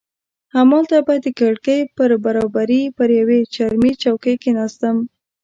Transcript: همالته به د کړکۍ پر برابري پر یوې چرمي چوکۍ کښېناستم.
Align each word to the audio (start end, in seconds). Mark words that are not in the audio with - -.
همالته 0.55 0.97
به 1.07 1.15
د 1.25 1.27
کړکۍ 1.39 1.79
پر 1.95 2.11
برابري 2.23 2.81
پر 2.97 3.09
یوې 3.19 3.39
چرمي 3.53 3.91
چوکۍ 4.03 4.35
کښېناستم. 4.41 4.95